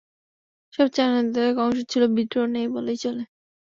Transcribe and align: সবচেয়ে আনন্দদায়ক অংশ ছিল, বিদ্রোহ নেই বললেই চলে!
সবচেয়ে 0.73 1.07
আনন্দদায়ক 1.09 1.57
অংশ 1.65 1.77
ছিল, 1.91 2.03
বিদ্রোহ 2.15 2.45
নেই 2.55 2.67
বললেই 2.75 2.97
চলে! 3.03 3.23